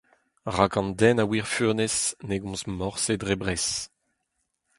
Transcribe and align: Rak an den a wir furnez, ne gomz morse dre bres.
Rak 0.55 0.73
an 0.79 0.89
den 0.99 1.21
a 1.23 1.25
wir 1.31 1.45
furnez, 1.53 1.97
ne 2.27 2.37
gomz 2.41 2.61
morse 2.79 3.13
dre 3.21 3.35
bres. 3.41 3.67